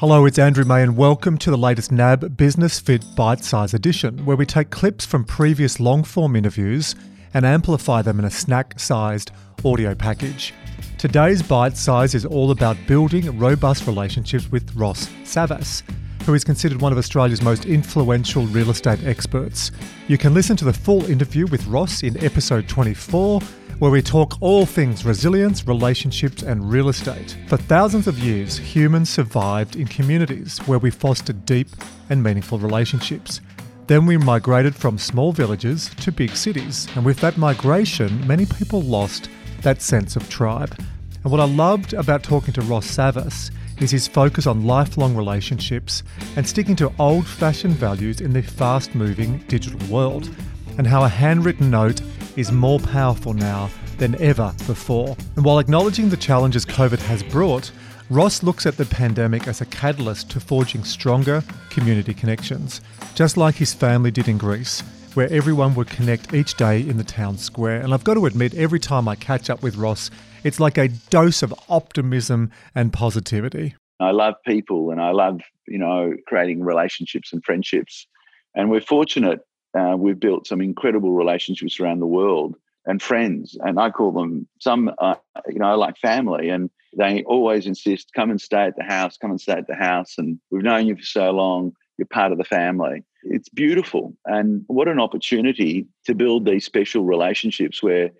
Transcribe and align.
Hello, 0.00 0.26
it's 0.26 0.38
Andrew 0.38 0.66
May, 0.66 0.82
and 0.82 0.94
welcome 0.94 1.38
to 1.38 1.50
the 1.50 1.56
latest 1.56 1.90
NAB 1.90 2.36
Business 2.36 2.78
Fit 2.78 3.02
Bite 3.16 3.42
Size 3.42 3.72
edition, 3.72 4.26
where 4.26 4.36
we 4.36 4.44
take 4.44 4.68
clips 4.68 5.06
from 5.06 5.24
previous 5.24 5.80
long 5.80 6.04
form 6.04 6.36
interviews 6.36 6.94
and 7.32 7.46
amplify 7.46 8.02
them 8.02 8.18
in 8.18 8.26
a 8.26 8.30
snack 8.30 8.78
sized 8.78 9.30
audio 9.64 9.94
package. 9.94 10.52
Today's 10.98 11.42
bite 11.42 11.78
size 11.78 12.14
is 12.14 12.26
all 12.26 12.50
about 12.50 12.76
building 12.86 13.38
robust 13.38 13.86
relationships 13.86 14.52
with 14.52 14.70
Ross 14.76 15.06
Savas, 15.24 15.82
who 16.26 16.34
is 16.34 16.42
considered 16.42 16.82
one 16.82 16.90
of 16.90 16.98
Australia's 16.98 17.40
most 17.40 17.66
influential 17.66 18.46
real 18.46 18.70
estate 18.70 19.02
experts. 19.04 19.70
You 20.08 20.18
can 20.18 20.34
listen 20.34 20.56
to 20.56 20.64
the 20.64 20.72
full 20.72 21.04
interview 21.06 21.46
with 21.46 21.64
Ross 21.68 22.02
in 22.02 22.22
episode 22.22 22.68
24 22.68 23.40
where 23.78 23.90
we 23.92 24.02
talk 24.02 24.36
all 24.40 24.66
things 24.66 25.04
resilience, 25.04 25.68
relationships, 25.68 26.42
and 26.42 26.68
real 26.68 26.88
estate. 26.88 27.36
For 27.46 27.56
thousands 27.56 28.08
of 28.08 28.18
years, 28.18 28.56
humans 28.56 29.08
survived 29.08 29.76
in 29.76 29.86
communities 29.86 30.58
where 30.66 30.80
we 30.80 30.90
fostered 30.90 31.46
deep 31.46 31.68
and 32.10 32.22
meaningful 32.22 32.58
relationships. 32.58 33.40
Then 33.86 34.04
we 34.04 34.16
migrated 34.16 34.74
from 34.74 34.98
small 34.98 35.30
villages 35.30 35.90
to 36.00 36.10
big 36.10 36.34
cities, 36.34 36.88
and 36.96 37.04
with 37.04 37.20
that 37.20 37.36
migration, 37.36 38.26
many 38.26 38.46
people 38.46 38.82
lost 38.82 39.28
that 39.62 39.80
sense 39.80 40.16
of 40.16 40.28
tribe. 40.28 40.74
And 41.22 41.30
what 41.30 41.40
I 41.40 41.44
loved 41.44 41.92
about 41.92 42.24
talking 42.24 42.54
to 42.54 42.62
Ross 42.62 42.86
Savas 42.86 43.52
is 43.80 43.90
his 43.90 44.08
focus 44.08 44.46
on 44.46 44.66
lifelong 44.66 45.16
relationships 45.16 46.02
and 46.36 46.46
sticking 46.46 46.76
to 46.76 46.92
old 46.98 47.26
fashioned 47.26 47.74
values 47.74 48.20
in 48.20 48.32
the 48.32 48.42
fast 48.42 48.94
moving 48.94 49.38
digital 49.48 49.80
world, 49.88 50.30
and 50.78 50.86
how 50.86 51.04
a 51.04 51.08
handwritten 51.08 51.70
note 51.70 52.00
is 52.36 52.52
more 52.52 52.78
powerful 52.78 53.32
now 53.34 53.70
than 53.98 54.20
ever 54.20 54.54
before. 54.66 55.16
And 55.36 55.44
while 55.44 55.58
acknowledging 55.58 56.08
the 56.08 56.16
challenges 56.16 56.66
COVID 56.66 56.98
has 57.00 57.22
brought, 57.22 57.70
Ross 58.08 58.42
looks 58.42 58.66
at 58.66 58.76
the 58.76 58.84
pandemic 58.84 59.48
as 59.48 59.60
a 59.60 59.66
catalyst 59.66 60.30
to 60.30 60.40
forging 60.40 60.84
stronger 60.84 61.42
community 61.70 62.14
connections, 62.14 62.80
just 63.14 63.36
like 63.36 63.56
his 63.56 63.74
family 63.74 64.10
did 64.10 64.28
in 64.28 64.38
Greece, 64.38 64.82
where 65.14 65.32
everyone 65.32 65.74
would 65.74 65.88
connect 65.88 66.34
each 66.34 66.54
day 66.54 66.80
in 66.80 66.98
the 66.98 67.04
town 67.04 67.38
square. 67.38 67.80
And 67.80 67.92
I've 67.92 68.04
got 68.04 68.14
to 68.14 68.26
admit, 68.26 68.54
every 68.54 68.78
time 68.78 69.08
I 69.08 69.16
catch 69.16 69.50
up 69.50 69.62
with 69.62 69.76
Ross, 69.76 70.10
it's 70.46 70.60
like 70.60 70.78
a 70.78 70.88
dose 71.10 71.42
of 71.42 71.52
optimism 71.68 72.52
and 72.74 72.92
positivity. 72.92 73.74
I 73.98 74.12
love 74.12 74.34
people 74.46 74.90
and 74.90 75.00
I 75.00 75.10
love, 75.10 75.40
you 75.66 75.78
know, 75.78 76.14
creating 76.28 76.62
relationships 76.62 77.32
and 77.32 77.44
friendships. 77.44 78.06
And 78.54 78.70
we're 78.70 78.80
fortunate 78.80 79.40
uh, 79.76 79.96
we've 79.96 80.20
built 80.20 80.46
some 80.46 80.60
incredible 80.60 81.12
relationships 81.12 81.80
around 81.80 82.00
the 82.00 82.06
world 82.06 82.56
and 82.86 83.02
friends, 83.02 83.58
and 83.60 83.78
I 83.80 83.90
call 83.90 84.12
them 84.12 84.46
some, 84.60 84.90
uh, 84.98 85.16
you 85.48 85.58
know, 85.58 85.76
like 85.76 85.98
family. 85.98 86.48
And 86.48 86.70
they 86.96 87.24
always 87.24 87.66
insist, 87.66 88.12
come 88.14 88.30
and 88.30 88.40
stay 88.40 88.62
at 88.62 88.76
the 88.76 88.84
house, 88.84 89.18
come 89.18 89.32
and 89.32 89.40
stay 89.40 89.52
at 89.52 89.66
the 89.66 89.74
house. 89.74 90.14
And 90.16 90.38
we've 90.50 90.62
known 90.62 90.86
you 90.86 90.96
for 90.96 91.02
so 91.02 91.30
long, 91.32 91.72
you're 91.98 92.06
part 92.06 92.32
of 92.32 92.38
the 92.38 92.44
family. 92.44 93.02
It's 93.24 93.48
beautiful. 93.48 94.16
And 94.24 94.62
what 94.68 94.88
an 94.88 95.00
opportunity 95.00 95.88
to 96.06 96.14
build 96.14 96.46
these 96.46 96.64
special 96.64 97.04
relationships 97.04 97.82
where, 97.82 98.10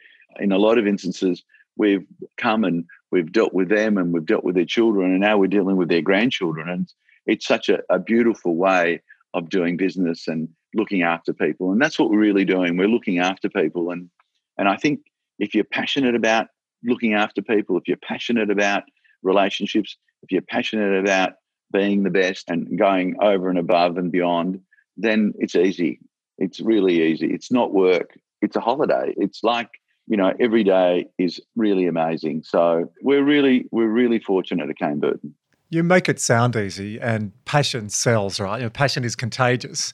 in 0.41 0.53
a 0.53 0.59
lot 0.59 0.79
of 0.79 0.87
instances, 0.87 1.43
we've 1.77 2.07
come 2.37 2.65
and 2.65 2.85
we've 3.11 3.33
dealt 3.33 3.55
with 3.55 3.69
them 3.69 3.99
and 3.99 4.13
we've 4.13 4.27
dealt 4.27 4.45
with 4.45 4.55
their 4.55 4.65
children, 4.65 5.11
and 5.11 5.21
now 5.21 5.39
we're 5.39 5.47
dealing 5.47 5.77
with 5.77 5.89
their 5.89 6.03
grandchildren. 6.03 6.69
And 6.69 6.93
it's 7.27 7.47
such 7.47 7.69
a, 7.69 7.81
a 7.91 7.99
beautiful 7.99 8.57
way 8.57 9.03
of 9.35 9.49
doing 9.49 9.77
business 9.77 10.29
and 10.29 10.49
looking 10.75 11.03
after 11.03 11.33
people. 11.33 11.73
And 11.73 11.81
that's 11.81 11.99
what 11.99 12.11
we're 12.11 12.19
really 12.19 12.45
doing. 12.45 12.77
We're 12.77 12.89
looking 12.89 13.19
after 13.19 13.49
people. 13.49 13.91
And 13.91 14.11
and 14.59 14.69
I 14.69 14.77
think 14.77 15.01
if 15.39 15.55
you're 15.55 15.65
passionate 15.65 16.15
about 16.15 16.49
looking 16.83 17.15
after 17.15 17.43
people, 17.43 17.77
if 17.77 17.89
you're 17.89 17.97
passionate 17.99 18.51
about 18.51 18.85
relationships, 19.23 19.97
if 20.23 20.33
you're 20.33 20.43
passionate 20.43 20.99
about 20.99 21.35
being 21.73 22.03
the 22.03 22.11
best 22.11 22.49
and 22.49 22.79
going 22.79 23.17
over 23.21 23.51
and 23.51 23.59
above 23.59 23.99
and 23.99 24.13
beyond, 24.13 24.61
then 24.97 25.35
it's 25.39 25.57
easy. 25.57 26.01
It's 26.39 26.61
really 26.61 27.03
easy. 27.03 27.27
It's 27.27 27.51
not 27.51 27.75
work. 27.75 28.19
It's 28.41 28.57
a 28.57 28.61
holiday. 28.61 29.15
It's 29.17 29.43
like, 29.43 29.71
you 30.07 30.17
know, 30.17 30.33
every 30.41 30.65
day 30.65 31.07
is 31.19 31.41
really 31.57 31.87
amazing. 31.87 32.43
So 32.45 32.91
we're 33.03 33.25
really, 33.25 33.67
we're 33.71 33.89
really 33.89 34.19
fortunate 34.19 34.71
at 34.71 34.77
Kay 34.77 34.95
& 34.95 34.97
Burton. 34.97 35.35
You 35.69 35.83
make 35.83 36.09
it 36.09 36.21
sound 36.21 36.55
easy 36.55 37.01
and 37.01 37.33
passion 37.45 37.89
sells, 37.89 38.39
right? 38.39 38.59
You 38.59 38.65
know, 38.65 38.71
passion 38.71 39.03
is 39.05 39.17
contagious. 39.17 39.93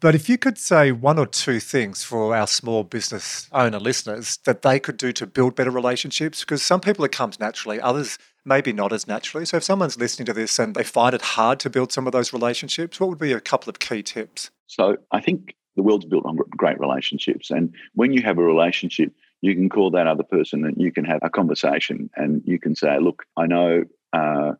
But 0.00 0.14
if 0.14 0.28
you 0.28 0.38
could 0.38 0.58
say 0.58 0.92
one 0.92 1.18
or 1.18 1.26
two 1.26 1.58
things 1.58 2.04
for 2.04 2.36
our 2.36 2.46
small 2.46 2.84
business 2.84 3.48
owner 3.50 3.80
listeners 3.80 4.38
that 4.44 4.62
they 4.62 4.78
could 4.78 4.96
do 4.96 5.10
to 5.12 5.26
build 5.26 5.56
better 5.56 5.72
relationships, 5.72 6.40
because 6.40 6.62
some 6.62 6.80
people 6.80 7.04
it 7.04 7.10
comes 7.10 7.40
naturally, 7.40 7.80
others 7.80 8.16
maybe 8.44 8.72
not 8.72 8.92
as 8.92 9.08
naturally. 9.08 9.44
So 9.44 9.56
if 9.56 9.64
someone's 9.64 9.98
listening 9.98 10.26
to 10.26 10.32
this 10.32 10.56
and 10.60 10.76
they 10.76 10.84
find 10.84 11.16
it 11.16 11.22
hard 11.22 11.58
to 11.60 11.70
build 11.70 11.90
some 11.90 12.06
of 12.06 12.12
those 12.12 12.32
relationships, 12.32 13.00
what 13.00 13.08
would 13.10 13.18
be 13.18 13.32
a 13.32 13.40
couple 13.40 13.68
of 13.70 13.80
key 13.80 14.04
tips? 14.04 14.52
So 14.68 14.98
I 15.10 15.20
think 15.20 15.56
the 15.74 15.82
world's 15.82 16.04
built 16.04 16.26
on 16.26 16.36
great 16.56 16.78
relationships. 16.78 17.50
And 17.50 17.74
when 17.94 18.12
you 18.12 18.22
have 18.22 18.38
a 18.38 18.42
relationship, 18.42 19.12
you 19.40 19.54
can 19.54 19.68
call 19.68 19.90
that 19.92 20.06
other 20.06 20.24
person 20.24 20.64
and 20.64 20.76
you 20.78 20.92
can 20.92 21.04
have 21.04 21.20
a 21.22 21.30
conversation 21.30 22.10
and 22.16 22.42
you 22.44 22.58
can 22.58 22.74
say, 22.74 22.98
look, 22.98 23.24
I 23.36 23.46
know, 23.46 23.84
uh, 24.12 24.52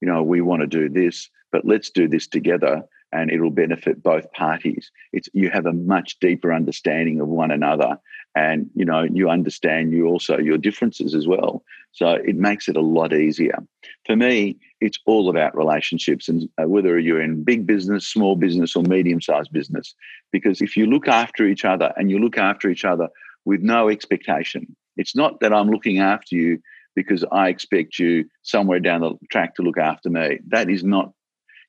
you 0.00 0.08
know, 0.08 0.22
we 0.22 0.40
want 0.40 0.62
to 0.62 0.66
do 0.66 0.88
this, 0.88 1.30
but 1.52 1.64
let's 1.64 1.90
do 1.90 2.08
this 2.08 2.26
together 2.26 2.82
and 3.12 3.30
it'll 3.30 3.50
benefit 3.50 4.02
both 4.02 4.30
parties. 4.32 4.90
It's 5.12 5.28
you 5.32 5.50
have 5.50 5.66
a 5.66 5.72
much 5.72 6.18
deeper 6.20 6.52
understanding 6.52 7.20
of 7.20 7.28
one 7.28 7.50
another, 7.50 7.98
and 8.36 8.70
you 8.74 8.84
know 8.84 9.02
you 9.02 9.28
understand 9.28 9.92
you 9.92 10.06
also 10.06 10.38
your 10.38 10.58
differences 10.58 11.14
as 11.14 11.26
well. 11.26 11.64
So 11.92 12.10
it 12.10 12.36
makes 12.36 12.68
it 12.68 12.76
a 12.76 12.80
lot 12.80 13.12
easier. 13.12 13.58
For 14.06 14.14
me, 14.14 14.58
it's 14.80 14.98
all 15.06 15.28
about 15.28 15.56
relationships, 15.56 16.28
and 16.28 16.48
uh, 16.60 16.68
whether 16.68 16.98
you're 16.98 17.22
in 17.22 17.42
big 17.42 17.66
business, 17.66 18.06
small 18.06 18.36
business, 18.36 18.76
or 18.76 18.84
medium-sized 18.84 19.52
business, 19.52 19.94
because 20.30 20.60
if 20.60 20.76
you 20.76 20.86
look 20.86 21.08
after 21.08 21.46
each 21.46 21.64
other 21.64 21.92
and 21.96 22.10
you 22.10 22.18
look 22.18 22.38
after 22.38 22.70
each 22.70 22.84
other 22.84 23.08
with 23.50 23.62
no 23.62 23.88
expectation, 23.88 24.76
it's 24.96 25.16
not 25.16 25.40
that 25.40 25.52
I'm 25.52 25.70
looking 25.70 25.98
after 25.98 26.36
you 26.36 26.60
because 26.94 27.24
I 27.32 27.48
expect 27.48 27.98
you 27.98 28.26
somewhere 28.42 28.78
down 28.78 29.00
the 29.00 29.16
track 29.28 29.56
to 29.56 29.62
look 29.62 29.76
after 29.76 30.08
me. 30.08 30.38
That 30.46 30.70
is 30.70 30.84
not 30.84 31.12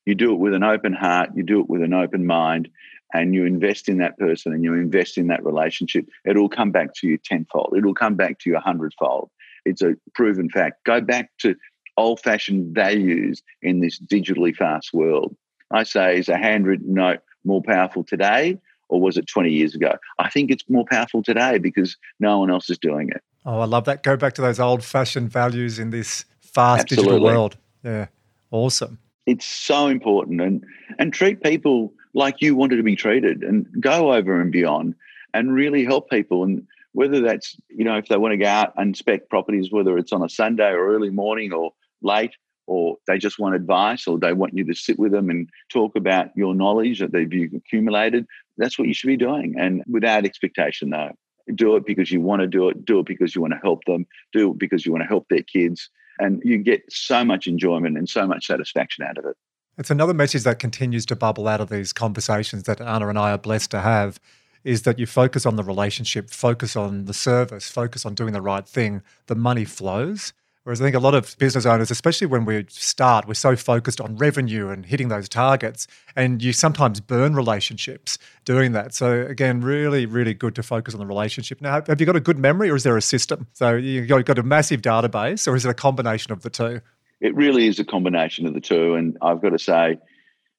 you 0.06 0.14
do 0.14 0.32
it 0.32 0.38
with 0.38 0.54
an 0.54 0.64
open 0.64 0.94
heart, 0.94 1.32
you 1.36 1.42
do 1.42 1.60
it 1.60 1.70
with 1.72 1.82
an 1.82 1.96
open 1.96 2.28
mind, 2.28 2.70
and 3.16 3.34
you 3.34 3.46
invest 3.46 3.90
in 3.90 3.98
that 3.98 4.16
person 4.20 4.54
and 4.54 4.64
you 4.64 4.76
invest 4.76 5.18
in 5.18 5.26
that 5.28 5.44
relationship, 5.44 6.06
it'll 6.24 6.50
come 6.50 6.70
back 6.70 6.94
to 6.98 7.08
you 7.08 7.18
tenfold. 7.18 7.74
It'll 7.76 7.96
come 7.96 8.14
back 8.16 8.38
to 8.40 8.50
you 8.52 8.58
a 8.58 8.60
hundredfold. 8.60 9.32
It's 9.66 9.82
a 9.82 9.96
proven 10.14 10.50
fact. 10.50 10.84
Go 10.84 11.02
back 11.02 11.32
to 11.40 11.56
old 11.98 12.20
fashioned 12.20 12.76
values 12.76 13.42
in 13.64 13.80
this 13.80 14.00
digitally 14.00 14.56
fast 14.56 14.94
world. 14.94 15.36
I 15.72 15.82
say, 15.82 16.20
is 16.20 16.30
a 16.30 16.38
handwritten 16.38 16.94
note 16.94 17.22
more 17.44 17.64
powerful 17.64 18.04
today 18.04 18.60
or 18.92 19.02
was 19.02 19.18
it 19.18 19.26
20 19.26 19.50
years 19.50 19.74
ago? 19.74 19.98
I 20.20 20.30
think 20.30 20.52
it's 20.52 20.64
more 20.70 20.86
powerful 20.90 21.24
today 21.24 21.58
because 21.58 21.98
no 22.20 22.40
one 22.40 22.52
else 22.52 22.70
is 22.70 22.78
doing 22.78 23.10
it. 23.10 23.24
Oh, 23.46 23.60
I 23.60 23.66
love 23.66 23.86
that. 23.86 24.04
Go 24.04 24.18
back 24.18 24.34
to 24.34 24.42
those 24.42 24.60
old 24.60 24.84
fashioned 24.84 25.32
values 25.32 25.80
in 25.80 25.90
this 25.90 26.26
fast 26.42 26.84
Absolutely. 26.84 27.14
digital 27.14 27.26
world. 27.26 27.58
Yeah, 27.84 28.08
awesome. 28.52 29.00
It's 29.26 29.46
so 29.46 29.88
important 29.88 30.42
and 30.42 30.64
and 31.00 31.14
treat 31.14 31.42
people 31.42 31.94
like 32.14 32.42
you 32.42 32.56
wanted 32.56 32.76
to 32.76 32.84
be 32.84 32.96
treated 32.96 33.44
and 33.44 33.66
go 33.80 34.14
over 34.14 34.40
and 34.40 34.52
beyond 34.52 34.96
and 35.34 35.54
really 35.54 35.86
help 35.86 36.10
people 36.10 36.44
and 36.44 36.68
whether 36.94 37.22
that's 37.22 37.56
you 37.70 37.86
know 37.86 37.98
if 37.98 38.08
they 38.08 38.18
want 38.18 38.34
to 38.34 38.38
go 38.38 38.48
out 38.48 38.74
and 38.78 38.90
inspect 38.90 39.30
properties 39.30 39.72
whether 39.72 39.98
it's 39.98 40.12
on 40.12 40.24
a 40.24 40.30
Sunday 40.30 40.72
or 40.72 40.94
early 40.94 41.10
morning 41.10 41.54
or 41.54 41.72
late 42.02 42.36
or 42.68 42.98
they 43.08 43.18
just 43.18 43.40
want 43.40 43.56
advice 43.56 44.08
or 44.08 44.18
they 44.18 44.34
want 44.34 44.54
you 44.56 44.64
to 44.66 44.74
sit 44.74 45.00
with 45.00 45.12
them 45.12 45.30
and 45.30 45.50
talk 45.70 45.96
about 45.96 46.36
your 46.36 46.54
knowledge 46.54 47.00
that 47.00 47.12
they've 47.12 47.54
accumulated 47.56 48.26
that's 48.62 48.78
what 48.78 48.88
you 48.88 48.94
should 48.94 49.08
be 49.08 49.18
doing 49.18 49.56
and 49.58 49.84
without 49.88 50.26
expectation 50.26 50.90
though 50.90 51.12
do 51.56 51.76
it 51.76 51.86
because 51.86 52.12
you 52.12 52.22
want 52.22 52.42
to 52.42 52.48
do 52.48 52.70
it 52.70 52.86
do 52.86 53.00
it 53.00 53.06
because 53.06 53.36
you 53.36 53.42
want 53.42 53.54
to 53.54 53.60
help 53.62 53.84
them 53.86 54.06
do 54.32 54.52
it 54.52 54.60
because 54.60 54.86
you 54.86 54.92
want 54.92 55.04
to 55.04 55.08
help 55.08 55.28
their 55.30 55.44
kids 55.44 55.90
and 56.22 56.42
you 56.46 56.58
get 56.58 56.84
so 56.90 57.26
much 57.26 57.48
enjoyment 57.48 57.98
and 57.98 58.08
so 58.08 58.28
much 58.28 58.46
satisfaction 58.46 59.04
out 59.04 59.18
of 59.18 59.26
it. 59.26 59.36
It's 59.78 59.90
another 59.90 60.14
message 60.14 60.44
that 60.44 60.60
continues 60.60 61.06
to 61.08 61.16
bubble 61.16 61.48
out 61.48 61.60
of 61.60 61.70
these 61.70 61.92
conversations 61.94 62.64
that 62.64 62.80
Anna 62.80 63.08
and 63.08 63.18
I 63.18 63.32
are 63.32 63.38
blessed 63.38 63.72
to 63.72 63.82
have 63.82 64.20
is 64.64 64.84
that 64.84 65.00
you 65.00 65.08
focus 65.08 65.46
on 65.46 65.56
the 65.56 65.64
relationship, 65.64 66.30
focus 66.30 66.76
on 66.76 67.06
the 67.06 67.14
service, 67.14 67.70
focus 67.72 68.06
on 68.06 68.14
doing 68.14 68.34
the 68.34 68.42
right 68.42 68.68
thing. 68.68 69.02
The 69.26 69.36
money 69.36 69.66
flows. 69.66 70.34
Whereas 70.64 70.80
I 70.80 70.86
think 70.86 70.96
a 70.96 71.00
lot 71.00 71.16
of 71.16 71.36
business 71.40 71.66
owners, 71.66 71.90
especially 71.90 72.28
when 72.28 72.46
we 72.46 72.66
start, 72.70 73.28
we're 73.28 73.34
so 73.34 73.56
focused 73.56 74.00
on 74.00 74.16
revenue 74.16 74.70
and 74.70 74.86
hitting 74.86 75.08
those 75.08 75.28
targets, 75.28 75.88
and 76.16 76.42
you 76.42 76.54
sometimes 76.54 77.00
burn 77.00 77.36
relationships 77.36 78.20
doing 78.46 78.72
that. 78.74 78.94
So 78.94 79.22
again, 79.22 79.62
really, 79.62 80.06
really 80.06 80.36
good 80.36 80.54
to 80.56 80.64
focus 80.64 80.94
on 80.94 81.00
the 81.00 81.08
relationship. 81.08 81.62
Now, 81.62 81.82
have 81.88 82.00
you 82.00 82.06
got 82.06 82.16
a 82.16 82.20
good 82.20 82.38
memory, 82.38 82.70
or 82.70 82.76
is 82.76 82.84
there 82.84 82.96
a 82.96 83.02
system? 83.02 83.48
So 83.54 83.76
you've 83.76 84.08
got 84.08 84.38
a 84.38 84.44
massive 84.44 84.82
database, 84.84 85.48
or 85.48 85.56
is 85.56 85.66
it 85.66 85.70
a 85.70 85.74
combination 85.74 86.32
of 86.32 86.44
the 86.44 86.52
two? 86.52 86.82
It 87.22 87.36
really 87.36 87.68
is 87.68 87.80
a 87.80 87.86
combination 87.86 88.46
of 88.46 88.54
the 88.54 88.62
two, 88.62 88.94
and 88.94 89.18
I've 89.22 89.42
got 89.42 89.50
to 89.50 89.60
say, 89.60 89.98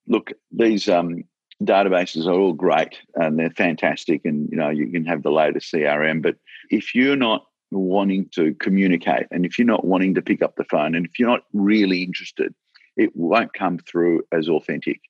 look, 0.08 0.32
these 0.50 0.88
um, 0.88 1.22
databases 1.62 2.26
are 2.26 2.32
all 2.32 2.52
great 2.52 2.98
and 3.14 3.38
they're 3.38 3.50
fantastic, 3.50 4.24
and 4.24 4.48
you 4.50 4.56
know 4.56 4.70
you 4.70 4.90
can 4.90 5.04
have 5.04 5.22
the 5.22 5.30
latest 5.30 5.72
CRM, 5.72 6.22
but 6.22 6.36
if 6.70 6.92
you're 6.92 7.14
not 7.14 7.46
wanting 7.78 8.28
to 8.34 8.54
communicate 8.54 9.26
and 9.30 9.44
if 9.46 9.58
you're 9.58 9.66
not 9.66 9.84
wanting 9.84 10.14
to 10.14 10.22
pick 10.22 10.42
up 10.42 10.56
the 10.56 10.64
phone 10.64 10.94
and 10.94 11.06
if 11.06 11.18
you're 11.18 11.28
not 11.28 11.42
really 11.52 12.02
interested 12.02 12.54
it 12.96 13.14
won't 13.14 13.52
come 13.54 13.78
through 13.78 14.22
as 14.32 14.48
authentic. 14.48 15.00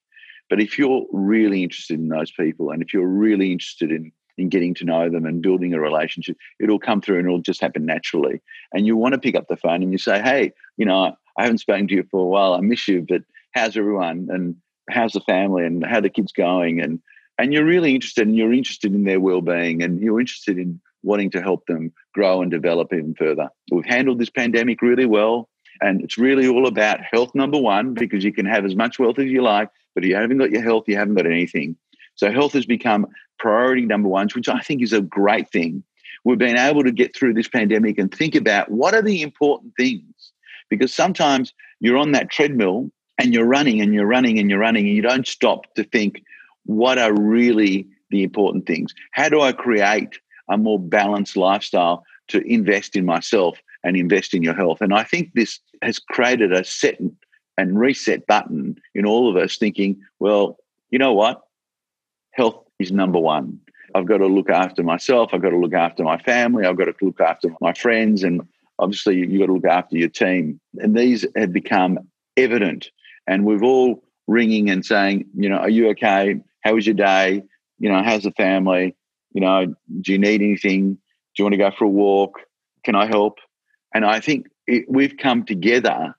But 0.49 0.61
if 0.61 0.79
you're 0.79 1.06
really 1.12 1.62
interested 1.62 1.99
in 1.99 2.09
those 2.09 2.31
people 2.31 2.70
and 2.70 2.82
if 2.82 2.93
you're 2.93 3.06
really 3.06 3.53
interested 3.53 3.91
in 3.91 4.12
in 4.38 4.49
getting 4.49 4.73
to 4.73 4.85
know 4.85 5.11
them 5.11 5.26
and 5.26 5.43
building 5.43 5.75
a 5.75 5.81
relationship, 5.81 6.38
it'll 6.59 6.79
come 6.79 7.03
through 7.03 7.19
and 7.19 7.26
it'll 7.26 7.43
just 7.43 7.61
happen 7.61 7.85
naturally. 7.85 8.41
And 8.73 8.87
you 8.87 8.97
want 8.97 9.12
to 9.12 9.20
pick 9.20 9.37
up 9.37 9.47
the 9.49 9.59
phone 9.59 9.82
and 9.82 9.93
you 9.93 9.99
say, 9.99 10.23
Hey, 10.23 10.53
you 10.79 10.87
know, 10.87 11.14
I 11.37 11.43
haven't 11.43 11.59
spoken 11.59 11.87
to 11.88 11.94
you 11.94 12.05
for 12.11 12.23
a 12.23 12.26
while. 12.26 12.55
I 12.55 12.61
miss 12.61 12.88
you, 12.88 13.05
but 13.06 13.23
how's 13.53 13.76
everyone? 13.76 14.29
And 14.31 14.56
how's 14.88 15.12
the 15.12 15.20
family 15.20 15.67
and 15.67 15.85
how 15.85 16.00
the 16.00 16.09
kids 16.09 16.32
going? 16.32 16.81
And 16.81 17.00
and 17.38 17.53
you're 17.53 17.64
really 17.64 17.94
interested 17.94 18.26
and 18.26 18.37
you're 18.37 18.53
interested 18.53 18.94
in 18.94 19.05
their 19.05 19.20
well-being 19.20 19.82
and 19.82 20.00
you're 20.00 20.20
interested 20.20 20.59
in 20.59 20.81
wanting 21.02 21.31
to 21.31 21.43
help 21.43 21.66
them 21.66 21.93
grow 22.14 22.43
and 22.43 22.50
develop 22.50 22.93
even 22.93 23.14
further. 23.14 23.49
We've 23.70 23.84
handled 23.84 24.19
this 24.19 24.31
pandemic 24.31 24.82
really 24.82 25.06
well. 25.06 25.49
And 25.81 26.00
it's 26.02 26.16
really 26.16 26.46
all 26.46 26.69
about 26.69 27.00
health, 27.00 27.34
number 27.34 27.58
one, 27.58 27.94
because 27.94 28.22
you 28.22 28.32
can 28.32 28.46
have 28.46 28.64
as 28.64 28.76
much 28.76 29.00
wealth 29.00 29.19
as 29.19 29.26
you 29.26 29.43
like, 29.43 29.69
but 29.94 30.04
if 30.04 30.10
you 30.10 30.16
haven't 30.16 30.38
got 30.38 30.52
your 30.52 30.62
health, 30.62 30.84
you 30.87 30.96
haven't 30.96 31.16
got 31.16 31.26
anything. 31.26 31.76
So 32.14 32.31
health 32.31 32.52
has 32.52 32.66
become 32.66 33.06
priority 33.38 33.84
number 33.84 34.08
one, 34.08 34.28
which 34.34 34.49
I 34.49 34.60
think 34.60 34.82
is 34.82 34.93
a 34.93 35.00
great 35.00 35.50
thing. 35.50 35.82
We've 36.25 36.38
been 36.38 36.58
able 36.58 36.84
to 36.84 36.93
get 36.93 37.16
through 37.16 37.34
this 37.34 37.49
pandemic 37.49 37.99
and 37.99 38.14
think 38.14 38.37
about 38.37 38.70
what 38.70 38.94
are 38.94 39.02
the 39.02 39.22
important 39.22 39.72
things. 39.76 40.04
Because 40.70 40.94
sometimes 40.94 41.52
you're 41.81 41.99
on 41.99 42.12
that 42.12 42.31
treadmill 42.31 42.90
and 43.19 43.34
you're 43.34 43.46
running 43.46 43.81
and 43.81 43.93
you're 43.93 44.06
running 44.06 44.38
and 44.38 44.49
you're 44.49 44.60
running 44.60 44.87
and 44.87 44.94
you 44.94 45.02
don't 45.02 45.26
stop 45.26 45.75
to 45.75 45.84
think 45.84 46.22
what 46.64 46.96
are 46.99 47.12
really 47.12 47.88
the 48.10 48.22
important 48.22 48.66
things. 48.66 48.94
How 49.12 49.28
do 49.28 49.40
I 49.40 49.52
create 49.52 50.19
a 50.50 50.56
more 50.56 50.78
balanced 50.78 51.36
lifestyle 51.36 52.04
to 52.28 52.40
invest 52.42 52.96
in 52.96 53.04
myself 53.04 53.58
and 53.84 53.96
invest 53.96 54.34
in 54.34 54.42
your 54.42 54.54
health? 54.54 54.80
And 54.80 54.94
I 54.94 55.02
think 55.04 55.32
this 55.34 55.58
has 55.82 55.98
created 55.98 56.52
a 56.52 56.64
set 56.64 56.98
and 57.58 57.78
reset 57.78 58.26
button 58.26 58.76
in 58.94 59.06
all 59.06 59.28
of 59.28 59.36
us 59.36 59.56
thinking, 59.56 60.00
well, 60.18 60.56
you 60.90 60.98
know 60.98 61.12
what? 61.12 61.42
Health 62.32 62.64
is 62.78 62.92
number 62.92 63.18
one. 63.18 63.60
I've 63.94 64.06
got 64.06 64.18
to 64.18 64.26
look 64.26 64.50
after 64.50 64.82
myself. 64.82 65.30
I've 65.32 65.42
got 65.42 65.50
to 65.50 65.58
look 65.58 65.74
after 65.74 66.02
my 66.02 66.18
family. 66.18 66.64
I've 66.64 66.78
got 66.78 66.86
to 66.86 66.94
look 67.02 67.20
after 67.20 67.50
my 67.60 67.74
friends. 67.74 68.22
And 68.22 68.40
obviously, 68.78 69.16
you've 69.16 69.40
got 69.40 69.46
to 69.46 69.54
look 69.54 69.66
after 69.66 69.96
your 69.96 70.08
team. 70.08 70.60
And 70.78 70.96
these 70.96 71.26
have 71.36 71.52
become 71.52 71.98
evident. 72.36 72.90
And 73.26 73.44
we've 73.44 73.62
all 73.62 74.02
ringing 74.26 74.70
and 74.70 74.84
saying, 74.84 75.26
you 75.36 75.48
know, 75.48 75.56
are 75.56 75.68
you 75.68 75.90
okay? 75.90 76.40
How 76.62 76.74
was 76.74 76.86
your 76.86 76.94
day? 76.94 77.42
You 77.78 77.90
know, 77.90 78.02
how's 78.02 78.22
the 78.22 78.30
family? 78.32 78.96
You 79.34 79.40
know, 79.40 79.75
do 80.00 80.12
you 80.12 80.19
need 80.19 80.43
anything? 80.43 80.94
Do 80.94 80.99
you 81.38 81.44
want 81.44 81.55
to 81.55 81.58
go 81.58 81.70
for 81.70 81.84
a 81.84 81.88
walk? 81.88 82.40
Can 82.84 82.94
I 82.94 83.06
help? 83.06 83.38
And 83.94 84.05
I 84.05 84.20
think 84.20 84.49
it, 84.67 84.84
we've 84.88 85.17
come 85.17 85.44
together 85.44 86.14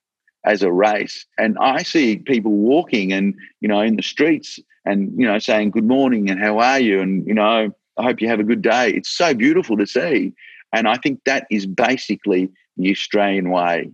as 0.46 0.62
a 0.62 0.72
race. 0.72 1.26
And 1.38 1.58
I 1.60 1.84
see 1.84 2.18
people 2.18 2.52
walking 2.52 3.14
and, 3.14 3.36
you 3.62 3.68
know, 3.68 3.82
in 3.82 3.96
the 3.96 4.04
streets 4.04 4.60
and, 4.86 5.12
you 5.18 5.26
know, 5.26 5.40
saying, 5.40 5.72
good 5.72 5.88
morning 5.88 6.30
and 6.30 6.40
how 6.40 6.60
are 6.60 6.80
you? 6.80 7.00
And, 7.00 7.26
you 7.26 7.34
know, 7.34 7.74
I 7.98 8.04
hope 8.04 8.22
you 8.22 8.28
have 8.28 8.40
a 8.40 8.44
good 8.44 8.62
day. 8.62 8.90
It's 8.92 9.10
so 9.10 9.34
beautiful 9.34 9.78
to 9.78 9.86
see. 9.86 10.34
And 10.74 10.88
I 10.88 10.98
think 10.98 11.22
that 11.26 11.46
is 11.52 11.66
basically 11.66 12.50
the 12.78 12.92
Australian 12.92 13.52
way. 13.52 13.92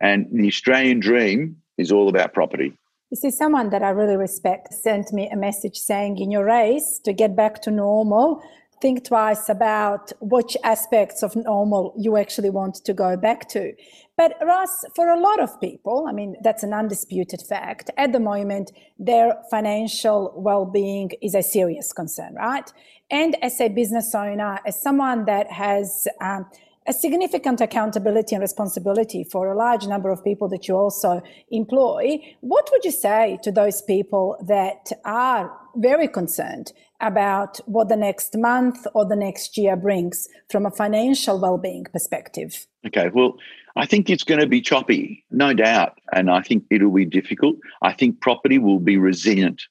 And 0.00 0.26
the 0.32 0.48
Australian 0.48 1.00
dream 1.00 1.56
is 1.78 1.92
all 1.92 2.08
about 2.08 2.32
property. 2.32 2.76
You 3.10 3.16
see, 3.16 3.30
someone 3.30 3.70
that 3.70 3.84
I 3.84 3.90
really 3.90 4.16
respect 4.16 4.74
sent 4.74 5.12
me 5.12 5.28
a 5.30 5.36
message 5.36 5.76
saying, 5.78 6.18
in 6.18 6.32
your 6.32 6.44
race 6.44 7.00
to 7.04 7.12
get 7.12 7.36
back 7.36 7.62
to 7.62 7.70
normal, 7.70 8.42
think 8.82 9.04
twice 9.04 9.48
about 9.48 10.12
which 10.20 10.56
aspects 10.64 11.22
of 11.22 11.36
normal 11.36 11.94
you 11.96 12.16
actually 12.16 12.50
want 12.50 12.74
to 12.84 12.92
go 12.92 13.16
back 13.16 13.48
to. 13.50 13.72
But 14.16 14.34
Russ, 14.42 14.84
for 14.96 15.08
a 15.08 15.20
lot 15.20 15.40
of 15.40 15.60
people, 15.60 16.06
I 16.08 16.12
mean, 16.12 16.34
that's 16.42 16.64
an 16.64 16.72
undisputed 16.72 17.42
fact. 17.42 17.90
At 17.96 18.12
the 18.12 18.18
moment, 18.18 18.72
their 18.98 19.36
financial 19.52 20.32
well 20.36 20.64
being 20.64 21.12
is 21.22 21.36
a 21.36 21.42
serious 21.42 21.92
concern, 21.92 22.34
right? 22.34 22.70
And 23.10 23.36
as 23.40 23.60
a 23.60 23.68
business 23.68 24.16
owner, 24.16 24.58
as 24.66 24.82
someone 24.82 25.26
that 25.26 25.50
has 25.52 26.08
um, 26.20 26.46
a 26.88 26.92
significant 26.92 27.60
accountability 27.60 28.34
and 28.34 28.42
responsibility 28.42 29.24
for 29.24 29.50
a 29.50 29.56
large 29.56 29.86
number 29.86 30.10
of 30.10 30.22
people 30.22 30.48
that 30.48 30.68
you 30.68 30.76
also 30.76 31.22
employ. 31.50 32.18
What 32.40 32.68
would 32.72 32.84
you 32.84 32.92
say 32.92 33.38
to 33.42 33.50
those 33.50 33.82
people 33.82 34.36
that 34.46 34.92
are 35.04 35.52
very 35.76 36.08
concerned 36.08 36.72
about 37.00 37.58
what 37.66 37.88
the 37.88 37.96
next 37.96 38.36
month 38.36 38.86
or 38.94 39.04
the 39.04 39.16
next 39.16 39.58
year 39.58 39.76
brings 39.76 40.28
from 40.50 40.64
a 40.64 40.70
financial 40.70 41.38
well-being 41.40 41.84
perspective? 41.92 42.66
Okay, 42.86 43.10
well, 43.12 43.36
I 43.74 43.84
think 43.84 44.08
it's 44.08 44.24
going 44.24 44.40
to 44.40 44.46
be 44.46 44.62
choppy, 44.62 45.24
no 45.30 45.52
doubt, 45.52 45.98
and 46.12 46.30
I 46.30 46.40
think 46.40 46.64
it'll 46.70 46.92
be 46.92 47.04
difficult. 47.04 47.56
I 47.82 47.92
think 47.92 48.20
property 48.20 48.58
will 48.58 48.80
be 48.80 48.96
resilient. 48.96 49.62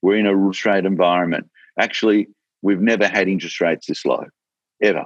We're 0.00 0.16
in 0.16 0.26
a 0.26 0.30
interest 0.30 0.64
rate 0.64 0.86
environment. 0.86 1.50
Actually, 1.78 2.28
we've 2.62 2.80
never 2.80 3.06
had 3.06 3.28
interest 3.28 3.60
rates 3.60 3.86
this 3.86 4.06
low, 4.06 4.24
ever. 4.82 5.04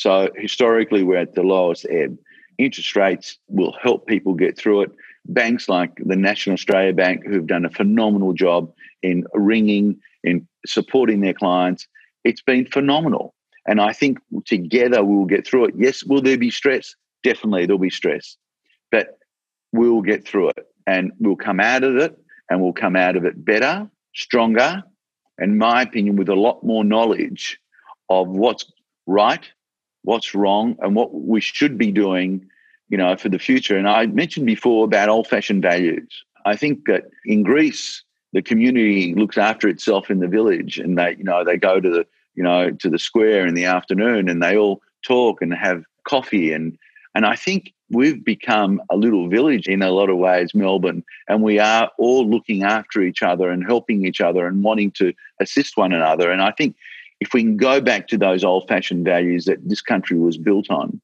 So 0.00 0.30
historically, 0.34 1.02
we're 1.02 1.18
at 1.18 1.34
the 1.34 1.42
lowest 1.42 1.84
ebb. 1.90 2.16
Interest 2.56 2.96
rates 2.96 3.36
will 3.48 3.76
help 3.82 4.06
people 4.06 4.32
get 4.32 4.56
through 4.56 4.80
it. 4.80 4.92
Banks 5.26 5.68
like 5.68 5.92
the 5.98 6.16
National 6.16 6.54
Australia 6.54 6.94
Bank, 6.94 7.26
who've 7.26 7.46
done 7.46 7.66
a 7.66 7.70
phenomenal 7.70 8.32
job 8.32 8.72
in 9.02 9.26
ringing, 9.34 10.00
in 10.24 10.48
supporting 10.64 11.20
their 11.20 11.34
clients, 11.34 11.86
it's 12.24 12.40
been 12.40 12.64
phenomenal. 12.64 13.34
And 13.66 13.78
I 13.78 13.92
think 13.92 14.16
together 14.46 15.04
we'll 15.04 15.26
get 15.26 15.46
through 15.46 15.66
it. 15.66 15.74
Yes, 15.76 16.02
will 16.02 16.22
there 16.22 16.38
be 16.38 16.50
stress? 16.50 16.96
Definitely, 17.22 17.66
there'll 17.66 17.78
be 17.78 17.90
stress. 17.90 18.38
But 18.90 19.18
we'll 19.70 20.00
get 20.00 20.26
through 20.26 20.48
it 20.56 20.66
and 20.86 21.12
we'll 21.20 21.36
come 21.36 21.60
out 21.60 21.84
of 21.84 21.98
it 21.98 22.18
and 22.48 22.62
we'll 22.62 22.72
come 22.72 22.96
out 22.96 23.16
of 23.16 23.26
it 23.26 23.44
better, 23.44 23.86
stronger, 24.14 24.82
in 25.38 25.58
my 25.58 25.82
opinion, 25.82 26.16
with 26.16 26.30
a 26.30 26.34
lot 26.34 26.64
more 26.64 26.84
knowledge 26.84 27.60
of 28.08 28.28
what's 28.28 28.64
right 29.06 29.46
what's 30.02 30.34
wrong 30.34 30.76
and 30.80 30.94
what 30.94 31.12
we 31.12 31.40
should 31.40 31.76
be 31.76 31.92
doing, 31.92 32.46
you 32.88 32.98
know, 32.98 33.16
for 33.16 33.28
the 33.28 33.38
future. 33.38 33.76
And 33.76 33.88
I 33.88 34.06
mentioned 34.06 34.46
before 34.46 34.84
about 34.84 35.08
old-fashioned 35.08 35.62
values. 35.62 36.24
I 36.46 36.56
think 36.56 36.86
that 36.86 37.04
in 37.24 37.42
Greece, 37.42 38.02
the 38.32 38.42
community 38.42 39.14
looks 39.14 39.36
after 39.36 39.68
itself 39.68 40.10
in 40.10 40.20
the 40.20 40.28
village, 40.28 40.78
and 40.78 40.96
they, 40.96 41.16
you 41.16 41.24
know, 41.24 41.44
they 41.44 41.56
go 41.56 41.80
to 41.80 41.90
the, 41.90 42.06
you 42.34 42.42
know, 42.42 42.70
to 42.70 42.88
the 42.88 42.98
square 42.98 43.46
in 43.46 43.54
the 43.54 43.64
afternoon, 43.64 44.28
and 44.28 44.42
they 44.42 44.56
all 44.56 44.80
talk 45.02 45.42
and 45.42 45.52
have 45.52 45.84
coffee, 46.04 46.52
and 46.52 46.78
and 47.14 47.26
I 47.26 47.34
think 47.34 47.72
we've 47.90 48.24
become 48.24 48.80
a 48.88 48.96
little 48.96 49.28
village 49.28 49.66
in 49.66 49.82
a 49.82 49.90
lot 49.90 50.10
of 50.10 50.16
ways, 50.16 50.54
Melbourne, 50.54 51.02
and 51.28 51.42
we 51.42 51.58
are 51.58 51.90
all 51.98 52.24
looking 52.28 52.62
after 52.62 53.02
each 53.02 53.22
other 53.22 53.50
and 53.50 53.66
helping 53.66 54.06
each 54.06 54.20
other 54.20 54.46
and 54.46 54.62
wanting 54.62 54.92
to 54.92 55.12
assist 55.40 55.76
one 55.76 55.92
another. 55.92 56.30
And 56.30 56.40
I 56.40 56.52
think 56.52 56.76
if 57.20 57.34
we 57.34 57.42
can 57.42 57.56
go 57.56 57.80
back 57.80 58.08
to 58.08 58.18
those 58.18 58.44
old 58.44 58.66
fashioned 58.68 59.04
values 59.04 59.44
that 59.44 59.68
this 59.68 59.82
country 59.82 60.18
was 60.18 60.38
built 60.38 60.70
on, 60.70 61.00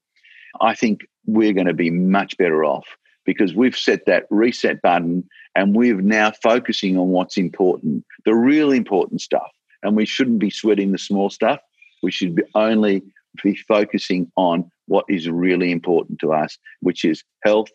I 0.61 0.75
think 0.75 1.07
we're 1.27 1.53
going 1.53 1.67
to 1.67 1.75
be 1.75 1.91
much 1.91 2.37
better 2.39 2.65
off 2.65 2.87
because 3.25 3.55
we've 3.55 3.77
set 3.77 4.07
that 4.07 4.27
reset 4.31 4.81
button 4.81 5.29
and 5.55 5.75
we're 5.75 6.01
now 6.01 6.33
focusing 6.43 6.97
on 6.97 7.09
what's 7.09 7.37
important, 7.37 8.05
the 8.25 8.35
real 8.35 8.73
important 8.73 9.21
stuff. 9.21 9.51
And 9.83 9.95
we 9.95 10.07
shouldn't 10.07 10.39
be 10.39 10.51
sweating 10.51 10.93
the 10.93 10.99
small 10.99 11.29
stuff. 11.29 11.61
We 12.03 12.11
should 12.11 12.35
be 12.35 12.43
only 12.55 13.03
be 13.43 13.57
focusing 13.69 14.31
on 14.37 14.71
what 14.87 15.05
is 15.09 15.29
really 15.29 15.71
important 15.71 16.21
to 16.21 16.33
us, 16.33 16.57
which 16.81 17.05
is 17.05 17.23
health, 17.45 17.69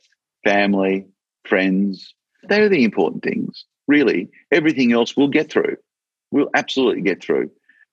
family, 0.44 1.06
friends. 1.46 2.16
They're 2.44 2.70
the 2.70 2.84
important 2.84 3.24
things. 3.24 3.66
Really, 3.88 4.30
everything 4.52 4.94
else 4.94 5.16
we'll 5.16 5.28
get 5.28 5.52
through. 5.52 5.78
We'll 6.32 6.50
absolutely 6.56 7.02
get 7.02 7.22
through. 7.22 7.52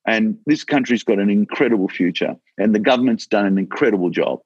And 0.08 0.38
this 0.46 0.64
country's 0.64 1.02
got 1.02 1.18
an 1.18 1.28
incredible 1.28 1.88
future, 1.88 2.34
and 2.56 2.74
the 2.74 2.78
government's 2.78 3.26
done 3.26 3.44
an 3.44 3.58
incredible 3.58 4.08
job, 4.08 4.40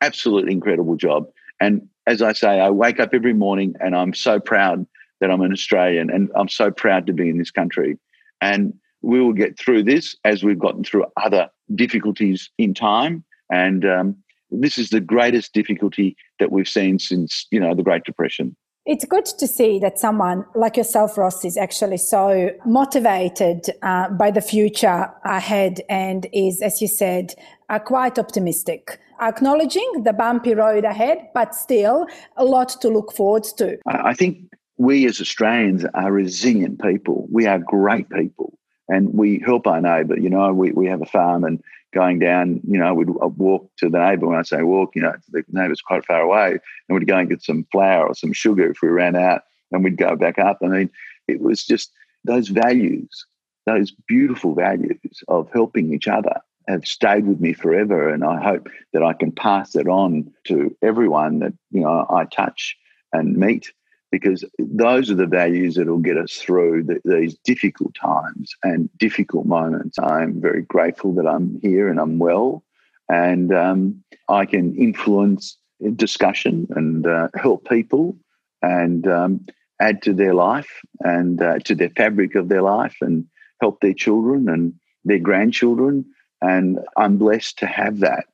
absolutely 0.00 0.52
incredible 0.52 0.96
job. 0.96 1.28
And 1.60 1.88
as 2.08 2.20
I 2.20 2.32
say, 2.32 2.58
I 2.58 2.70
wake 2.70 2.98
up 2.98 3.10
every 3.14 3.32
morning 3.32 3.76
and 3.78 3.94
I'm 3.94 4.12
so 4.12 4.40
proud 4.40 4.84
that 5.20 5.30
I'm 5.30 5.40
an 5.40 5.52
Australian 5.52 6.10
and 6.10 6.30
I'm 6.34 6.48
so 6.48 6.72
proud 6.72 7.06
to 7.06 7.12
be 7.12 7.28
in 7.28 7.38
this 7.38 7.52
country. 7.52 7.96
And 8.40 8.74
we 9.02 9.20
will 9.20 9.32
get 9.32 9.56
through 9.56 9.84
this 9.84 10.16
as 10.24 10.42
we've 10.42 10.58
gotten 10.58 10.82
through 10.82 11.06
other 11.22 11.48
difficulties 11.76 12.50
in 12.58 12.74
time. 12.74 13.22
And 13.52 13.84
um, 13.84 14.16
this 14.50 14.78
is 14.78 14.90
the 14.90 15.00
greatest 15.00 15.52
difficulty 15.52 16.16
that 16.40 16.50
we've 16.50 16.68
seen 16.68 16.98
since, 16.98 17.46
you 17.52 17.60
know, 17.60 17.72
the 17.72 17.84
Great 17.84 18.02
Depression. 18.02 18.56
It's 18.86 19.06
good 19.06 19.24
to 19.24 19.46
see 19.46 19.78
that 19.78 19.98
someone 19.98 20.44
like 20.54 20.76
yourself, 20.76 21.16
Ross, 21.16 21.42
is 21.42 21.56
actually 21.56 21.96
so 21.96 22.50
motivated 22.66 23.70
uh, 23.80 24.10
by 24.10 24.30
the 24.30 24.42
future 24.42 25.10
ahead 25.24 25.80
and 25.88 26.26
is, 26.34 26.60
as 26.60 26.82
you 26.82 26.88
said, 26.88 27.32
uh, 27.70 27.78
quite 27.78 28.18
optimistic, 28.18 29.00
acknowledging 29.22 30.02
the 30.04 30.12
bumpy 30.12 30.54
road 30.54 30.84
ahead, 30.84 31.30
but 31.32 31.54
still 31.54 32.06
a 32.36 32.44
lot 32.44 32.68
to 32.82 32.90
look 32.90 33.14
forward 33.14 33.44
to. 33.56 33.78
I 33.86 34.12
think 34.12 34.52
we 34.76 35.06
as 35.06 35.18
Australians 35.18 35.86
are 35.94 36.12
resilient 36.12 36.82
people. 36.82 37.26
We 37.32 37.46
are 37.46 37.58
great 37.58 38.10
people 38.10 38.58
and 38.90 39.14
we 39.14 39.38
help 39.38 39.66
our 39.66 39.80
neighbour. 39.80 40.18
You 40.18 40.28
know, 40.28 40.52
we, 40.52 40.72
we 40.72 40.88
have 40.88 41.00
a 41.00 41.06
farm 41.06 41.44
and 41.44 41.62
going 41.94 42.18
down, 42.18 42.60
you 42.68 42.78
know, 42.78 42.92
we'd 42.92 43.08
walk 43.08 43.70
to 43.78 43.88
the 43.88 43.98
neighbour. 43.98 44.26
When 44.26 44.38
I 44.38 44.42
say 44.42 44.62
walk, 44.62 44.94
you 44.94 45.02
know, 45.02 45.14
the 45.28 45.44
neighbour's 45.48 45.80
quite 45.80 46.04
far 46.04 46.20
away, 46.20 46.58
and 46.88 46.98
we'd 46.98 47.06
go 47.08 47.16
and 47.16 47.30
get 47.30 47.42
some 47.42 47.66
flour 47.72 48.08
or 48.08 48.14
some 48.14 48.32
sugar 48.32 48.70
if 48.70 48.82
we 48.82 48.88
ran 48.88 49.16
out. 49.16 49.42
and 49.74 49.84
we'd 49.84 49.96
go 49.96 50.16
back 50.16 50.38
up. 50.38 50.58
I 50.62 50.66
mean, 50.66 50.90
it 51.28 51.40
was 51.40 51.64
just 51.64 51.92
those 52.24 52.48
values, 52.48 53.26
those 53.66 53.90
beautiful 53.90 54.54
values 54.54 55.22
of 55.28 55.50
helping 55.52 55.92
each 55.92 56.08
other 56.08 56.40
have 56.68 56.86
stayed 56.86 57.26
with 57.26 57.40
me 57.40 57.52
forever. 57.52 58.08
And 58.08 58.24
I 58.24 58.42
hope 58.42 58.68
that 58.92 59.02
I 59.02 59.12
can 59.12 59.32
pass 59.32 59.76
it 59.76 59.88
on 59.88 60.32
to 60.44 60.74
everyone 60.82 61.40
that, 61.40 61.52
you 61.70 61.80
know, 61.80 62.06
I 62.08 62.24
touch 62.24 62.76
and 63.12 63.36
meet 63.36 63.72
because 64.14 64.44
those 64.60 65.10
are 65.10 65.16
the 65.16 65.26
values 65.26 65.74
that 65.74 65.88
will 65.88 65.98
get 65.98 66.16
us 66.16 66.34
through 66.34 66.84
the, 66.84 67.00
these 67.04 67.34
difficult 67.38 67.92
times 67.96 68.54
and 68.62 68.88
difficult 68.96 69.44
moments. 69.44 69.98
I'm 69.98 70.40
very 70.40 70.62
grateful 70.62 71.12
that 71.14 71.26
I'm 71.26 71.58
here 71.62 71.88
and 71.88 71.98
I'm 71.98 72.20
well, 72.20 72.62
and 73.08 73.52
um, 73.52 74.04
I 74.28 74.46
can 74.46 74.72
influence 74.76 75.58
discussion 75.96 76.68
and 76.76 77.04
uh, 77.08 77.26
help 77.34 77.68
people 77.68 78.16
and 78.62 79.04
um, 79.08 79.44
add 79.80 80.00
to 80.02 80.12
their 80.12 80.32
life 80.32 80.70
and 81.00 81.42
uh, 81.42 81.58
to 81.64 81.74
their 81.74 81.90
fabric 81.90 82.36
of 82.36 82.48
their 82.48 82.62
life 82.62 82.96
and 83.00 83.26
help 83.60 83.80
their 83.80 83.94
children 83.94 84.48
and 84.48 84.74
their 85.04 85.18
grandchildren. 85.18 86.04
And 86.40 86.78
I'm 86.96 87.16
blessed 87.16 87.58
to 87.58 87.66
have 87.66 87.98
that. 87.98 88.26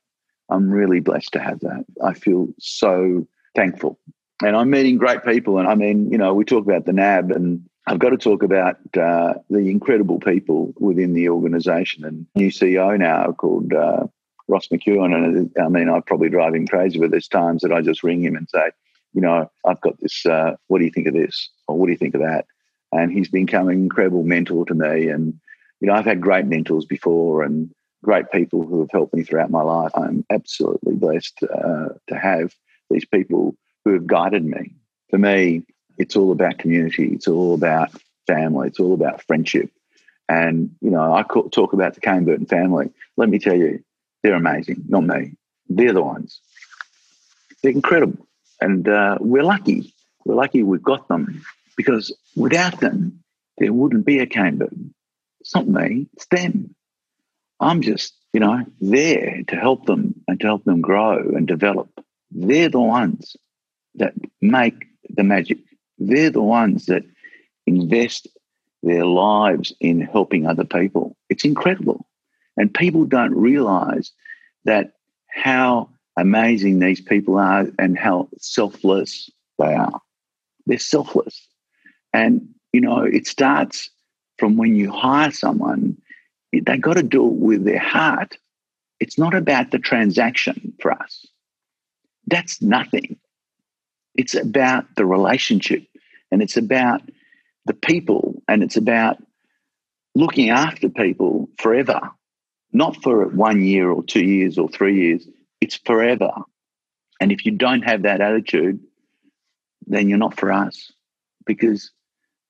I'm 0.47 0.69
really 0.69 0.99
blessed 0.99 1.33
to 1.33 1.39
have 1.39 1.59
that. 1.61 1.85
I 2.03 2.13
feel 2.13 2.49
so 2.59 3.27
thankful. 3.55 3.97
And 4.43 4.55
I'm 4.55 4.69
meeting 4.69 4.97
great 4.97 5.23
people. 5.23 5.59
And 5.59 5.67
I 5.67 5.75
mean, 5.75 6.11
you 6.11 6.17
know, 6.17 6.33
we 6.33 6.45
talk 6.45 6.65
about 6.65 6.85
the 6.85 6.93
NAB, 6.93 7.31
and 7.31 7.63
I've 7.87 7.99
got 7.99 8.09
to 8.09 8.17
talk 8.17 8.43
about 8.43 8.77
uh, 8.97 9.33
the 9.49 9.69
incredible 9.69 10.19
people 10.19 10.73
within 10.79 11.13
the 11.13 11.29
organisation. 11.29 12.05
And 12.05 12.25
new 12.35 12.49
CEO 12.49 12.97
now 12.97 13.31
called 13.33 13.73
uh, 13.73 14.07
Ross 14.47 14.67
McEwen. 14.67 15.13
And 15.13 15.51
I 15.59 15.67
mean, 15.67 15.89
I 15.89 15.99
probably 15.99 16.29
drive 16.29 16.55
him 16.55 16.67
crazy, 16.67 16.99
but 16.99 17.11
there's 17.11 17.27
times 17.27 17.61
that 17.61 17.71
I 17.71 17.81
just 17.81 18.03
ring 18.03 18.23
him 18.23 18.35
and 18.35 18.49
say, 18.49 18.71
you 19.13 19.21
know, 19.21 19.49
I've 19.65 19.81
got 19.81 19.99
this. 19.99 20.25
Uh, 20.25 20.55
what 20.67 20.79
do 20.79 20.85
you 20.85 20.91
think 20.91 21.07
of 21.07 21.13
this? 21.13 21.49
Or 21.67 21.77
what 21.77 21.87
do 21.87 21.91
you 21.91 21.97
think 21.97 22.15
of 22.15 22.21
that? 22.21 22.45
And 22.91 23.11
he's 23.11 23.29
become 23.29 23.67
an 23.67 23.75
incredible 23.75 24.23
mentor 24.23 24.65
to 24.65 24.73
me. 24.73 25.07
And, 25.07 25.39
you 25.79 25.87
know, 25.87 25.93
I've 25.93 26.05
had 26.05 26.21
great 26.21 26.45
mentors 26.45 26.85
before 26.85 27.43
and 27.43 27.69
great 28.03 28.31
people 28.31 28.65
who 28.65 28.79
have 28.79 28.91
helped 28.91 29.13
me 29.13 29.23
throughout 29.23 29.51
my 29.51 29.61
life. 29.61 29.91
I'm 29.95 30.25
absolutely 30.29 30.95
blessed 30.95 31.39
uh, 31.43 31.89
to 32.07 32.17
have 32.17 32.53
these 32.89 33.05
people 33.05 33.55
who 33.83 33.93
have 33.93 34.07
guided 34.07 34.45
me. 34.45 34.75
For 35.09 35.17
me, 35.17 35.63
it's 35.97 36.15
all 36.15 36.31
about 36.31 36.57
community. 36.57 37.09
It's 37.13 37.27
all 37.27 37.53
about 37.53 37.91
family. 38.27 38.67
It's 38.67 38.79
all 38.79 38.93
about 38.93 39.23
friendship. 39.23 39.69
And, 40.29 40.75
you 40.81 40.91
know, 40.91 41.13
I 41.13 41.23
talk 41.23 41.73
about 41.73 41.93
the 41.93 42.01
Kay 42.01 42.19
& 42.19 42.21
Burton 42.21 42.45
family. 42.45 42.89
Let 43.17 43.29
me 43.29 43.39
tell 43.39 43.55
you, 43.55 43.83
they're 44.23 44.35
amazing, 44.35 44.85
not 44.87 45.03
me. 45.03 45.33
They're 45.67 45.93
the 45.93 46.01
ones. 46.01 46.39
They're 47.61 47.71
incredible. 47.71 48.27
And 48.59 48.87
uh, 48.87 49.17
we're 49.19 49.43
lucky. 49.43 49.93
We're 50.25 50.35
lucky 50.35 50.63
we've 50.63 50.83
got 50.83 51.07
them 51.07 51.43
because 51.75 52.15
without 52.35 52.79
them, 52.79 53.23
there 53.57 53.73
wouldn't 53.73 54.05
be 54.05 54.19
a 54.19 54.25
Kay 54.25 54.49
& 54.49 54.51
Burton. 54.51 54.93
It's 55.41 55.55
not 55.55 55.67
me, 55.67 56.07
it's 56.13 56.27
them. 56.27 56.75
I'm 57.59 57.81
just, 57.81 58.13
you 58.31 58.39
know, 58.39 58.63
there 58.79 59.41
to 59.47 59.55
help 59.55 59.85
them 59.85 60.21
and 60.27 60.39
to 60.39 60.47
help 60.47 60.63
them 60.63 60.81
grow 60.81 61.17
and 61.17 61.47
develop. 61.47 61.89
They're 62.31 62.69
the 62.69 62.79
ones 62.79 63.35
that 63.95 64.13
make 64.41 64.85
the 65.09 65.23
magic. 65.23 65.59
They're 65.97 66.29
the 66.29 66.41
ones 66.41 66.85
that 66.87 67.03
invest 67.67 68.27
their 68.83 69.05
lives 69.05 69.73
in 69.79 70.01
helping 70.01 70.47
other 70.47 70.65
people. 70.65 71.15
It's 71.29 71.45
incredible. 71.45 72.07
And 72.57 72.73
people 72.73 73.05
don't 73.05 73.35
realize 73.35 74.11
that 74.65 74.93
how 75.27 75.89
amazing 76.17 76.79
these 76.79 77.01
people 77.01 77.37
are 77.37 77.67
and 77.79 77.97
how 77.97 78.29
selfless 78.37 79.29
they 79.57 79.73
are. 79.73 80.01
They're 80.65 80.79
selfless. 80.79 81.47
And, 82.13 82.49
you 82.73 82.81
know, 82.81 83.03
it 83.03 83.27
starts 83.27 83.89
from 84.37 84.57
when 84.57 84.75
you 84.75 84.91
hire 84.91 85.31
someone, 85.31 85.97
they 86.51 86.77
got 86.77 86.95
to 86.95 87.03
do 87.03 87.27
it 87.27 87.33
with 87.33 87.63
their 87.63 87.79
heart. 87.79 88.37
It's 88.99 89.17
not 89.17 89.33
about 89.33 89.71
the 89.71 89.79
transaction 89.79 90.73
for 90.81 90.91
us. 90.91 91.25
That's 92.27 92.61
nothing. 92.61 93.17
It's 94.15 94.35
about 94.35 94.85
the 94.95 95.05
relationship 95.05 95.83
and 96.31 96.41
it's 96.41 96.57
about 96.57 97.01
the 97.65 97.73
people 97.73 98.41
and 98.47 98.63
it's 98.63 98.77
about 98.77 99.17
looking 100.15 100.49
after 100.49 100.89
people 100.89 101.49
forever, 101.57 102.01
not 102.73 103.01
for 103.01 103.27
one 103.27 103.63
year 103.63 103.89
or 103.89 104.03
two 104.03 104.25
years 104.25 104.57
or 104.57 104.67
three 104.69 105.01
years. 105.01 105.27
It's 105.59 105.77
forever. 105.77 106.31
And 107.19 107.31
if 107.31 107.45
you 107.45 107.51
don't 107.51 107.83
have 107.83 108.03
that 108.03 108.21
attitude, 108.21 108.79
then 109.87 110.09
you're 110.09 110.17
not 110.17 110.37
for 110.37 110.51
us 110.51 110.91
because 111.45 111.91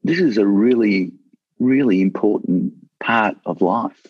this 0.04 0.20
is 0.20 0.38
a 0.38 0.48
really, 0.48 1.12
really 1.60 2.02
important 2.02 2.74
part 3.00 3.38
of 3.46 3.62
life. 3.62 4.08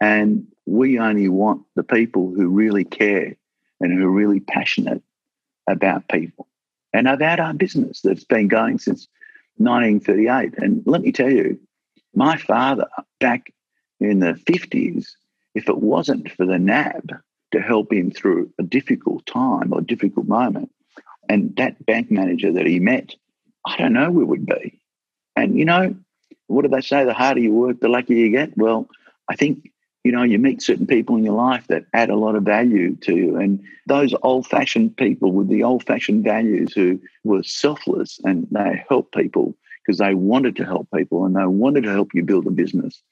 And 0.00 0.48
we 0.66 0.98
only 0.98 1.28
want 1.28 1.62
the 1.76 1.84
people 1.84 2.32
who 2.34 2.48
really 2.48 2.84
care 2.84 3.36
and 3.80 3.92
who 3.92 4.06
are 4.06 4.10
really 4.10 4.40
passionate 4.40 5.02
about 5.66 6.08
people 6.08 6.48
and 6.94 7.08
I've 7.08 7.20
had 7.20 7.40
our 7.40 7.52
business 7.52 8.00
that's 8.00 8.24
been 8.24 8.46
going 8.46 8.78
since 8.78 9.08
1938. 9.56 10.54
And 10.58 10.82
let 10.86 11.02
me 11.02 11.10
tell 11.10 11.30
you, 11.30 11.58
my 12.14 12.36
father 12.36 12.86
back 13.18 13.52
in 14.00 14.20
the 14.20 14.34
50s, 14.46 15.08
if 15.56 15.68
it 15.68 15.78
wasn't 15.78 16.30
for 16.30 16.46
the 16.46 16.58
NAB 16.58 17.10
to 17.50 17.60
help 17.60 17.92
him 17.92 18.12
through 18.12 18.50
a 18.58 18.62
difficult 18.62 19.26
time 19.26 19.72
or 19.72 19.80
difficult 19.80 20.28
moment, 20.28 20.70
and 21.28 21.54
that 21.56 21.84
bank 21.84 22.10
manager 22.12 22.52
that 22.52 22.66
he 22.66 22.78
met, 22.78 23.14
I 23.66 23.76
don't 23.76 23.92
know 23.92 24.10
where 24.10 24.24
we'd 24.24 24.46
be. 24.46 24.80
And 25.34 25.58
you 25.58 25.64
know, 25.64 25.96
what 26.46 26.62
do 26.62 26.68
they 26.68 26.80
say? 26.80 27.04
The 27.04 27.12
harder 27.12 27.40
you 27.40 27.52
work, 27.52 27.80
the 27.80 27.88
luckier 27.88 28.16
you 28.16 28.30
get. 28.30 28.56
Well, 28.56 28.88
I 29.28 29.34
think 29.34 29.70
you 30.04 30.12
know, 30.12 30.22
you 30.22 30.38
meet 30.38 30.60
certain 30.60 30.86
people 30.86 31.16
in 31.16 31.24
your 31.24 31.34
life 31.34 31.66
that 31.68 31.86
add 31.94 32.10
a 32.10 32.16
lot 32.16 32.36
of 32.36 32.42
value 32.42 32.94
to 32.96 33.16
you. 33.16 33.36
And 33.36 33.64
those 33.86 34.14
old 34.22 34.46
fashioned 34.46 34.96
people 34.98 35.32
with 35.32 35.48
the 35.48 35.62
old 35.62 35.84
fashioned 35.84 36.22
values 36.22 36.74
who 36.74 37.00
were 37.24 37.42
selfless 37.42 38.20
and 38.22 38.46
they 38.50 38.84
helped 38.86 39.14
people 39.14 39.56
because 39.84 39.98
they 39.98 40.14
wanted 40.14 40.56
to 40.56 40.64
help 40.64 40.88
people 40.94 41.24
and 41.24 41.34
they 41.34 41.46
wanted 41.46 41.84
to 41.84 41.90
help 41.90 42.10
you 42.12 42.22
build 42.22 42.46
a 42.46 42.50
business. 42.50 43.02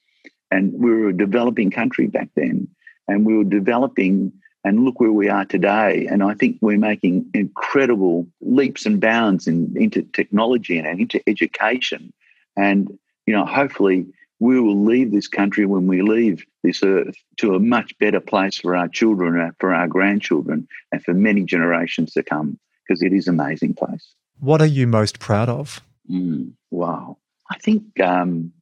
And 0.50 0.74
we 0.74 0.90
were 0.90 1.08
a 1.08 1.16
developing 1.16 1.70
country 1.70 2.08
back 2.08 2.28
then. 2.36 2.68
And 3.08 3.24
we 3.24 3.36
were 3.36 3.44
developing 3.44 4.30
and 4.64 4.84
look 4.84 5.00
where 5.00 5.12
we 5.12 5.30
are 5.30 5.46
today. 5.46 6.06
And 6.06 6.22
I 6.22 6.34
think 6.34 6.58
we're 6.60 6.78
making 6.78 7.30
incredible 7.32 8.26
leaps 8.42 8.84
and 8.84 9.00
bounds 9.00 9.46
in, 9.46 9.72
into 9.76 10.02
technology 10.02 10.78
and 10.78 11.00
into 11.00 11.20
education. 11.26 12.12
And, 12.56 12.98
you 13.26 13.34
know, 13.34 13.46
hopefully 13.46 14.06
we 14.42 14.58
will 14.58 14.84
leave 14.84 15.12
this 15.12 15.28
country 15.28 15.64
when 15.66 15.86
we 15.86 16.02
leave 16.02 16.44
this 16.64 16.82
earth 16.82 17.14
to 17.36 17.54
a 17.54 17.60
much 17.60 17.96
better 17.98 18.18
place 18.18 18.56
for 18.56 18.74
our 18.74 18.88
children, 18.88 19.38
uh, 19.40 19.52
for 19.60 19.72
our 19.72 19.86
grandchildren, 19.86 20.66
and 20.90 21.00
for 21.04 21.14
many 21.14 21.44
generations 21.44 22.12
to 22.14 22.24
come, 22.24 22.58
because 22.82 23.02
it 23.02 23.12
is 23.12 23.28
an 23.28 23.38
amazing 23.38 23.72
place. 23.72 24.14
What 24.40 24.60
are 24.60 24.66
you 24.66 24.88
most 24.88 25.20
proud 25.20 25.48
of? 25.48 25.80
Mm, 26.10 26.54
wow. 26.72 27.18
I 27.52 27.58
think 27.58 28.00
um, 28.00 28.52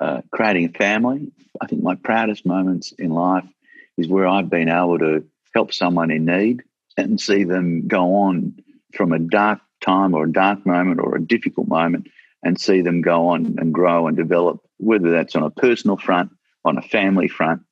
uh, 0.00 0.22
creating 0.32 0.64
a 0.74 0.78
family, 0.78 1.30
I 1.60 1.66
think 1.66 1.82
my 1.82 1.94
proudest 1.94 2.46
moments 2.46 2.92
in 2.92 3.10
life 3.10 3.44
is 3.98 4.08
where 4.08 4.26
I've 4.26 4.48
been 4.48 4.70
able 4.70 4.98
to 5.00 5.22
help 5.54 5.74
someone 5.74 6.10
in 6.10 6.24
need 6.24 6.62
and 6.96 7.20
see 7.20 7.44
them 7.44 7.88
go 7.88 8.14
on 8.22 8.58
from 8.94 9.12
a 9.12 9.18
dark 9.18 9.58
time 9.82 10.14
or 10.14 10.24
a 10.24 10.32
dark 10.32 10.64
moment 10.64 10.98
or 10.98 11.14
a 11.14 11.22
difficult 11.22 11.68
moment 11.68 12.06
and 12.46 12.60
see 12.60 12.80
them 12.80 13.02
go 13.02 13.28
on 13.28 13.56
and 13.58 13.74
grow 13.74 14.06
and 14.06 14.16
develop, 14.16 14.60
whether 14.76 15.10
that's 15.10 15.34
on 15.34 15.42
a 15.42 15.50
personal 15.50 15.96
front, 15.96 16.30
on 16.64 16.78
a 16.78 16.82
family 16.82 17.26
front, 17.26 17.62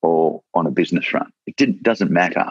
or 0.00 0.42
on 0.54 0.66
a 0.66 0.70
business 0.70 1.04
front. 1.04 1.32
It 1.46 1.82
doesn't 1.82 2.10
matter 2.10 2.50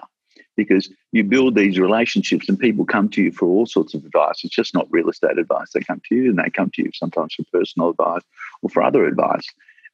because 0.56 0.94
you 1.12 1.24
build 1.24 1.56
these 1.56 1.80
relationships 1.80 2.48
and 2.48 2.60
people 2.60 2.86
come 2.86 3.10
to 3.10 3.24
you 3.24 3.32
for 3.32 3.48
all 3.48 3.66
sorts 3.66 3.96
of 3.96 4.06
advice. 4.06 4.44
It's 4.44 4.56
just 4.56 4.76
not 4.76 4.88
real 4.92 5.10
estate 5.10 5.40
advice. 5.40 5.72
They 5.74 5.80
come 5.80 6.02
to 6.08 6.16
you 6.16 6.30
and 6.30 6.38
they 6.38 6.52
come 6.52 6.70
to 6.76 6.84
you 6.84 6.92
sometimes 6.94 7.34
for 7.34 7.44
personal 7.52 7.90
advice 7.90 8.22
or 8.62 8.70
for 8.70 8.84
other 8.84 9.06
advice. 9.06 9.48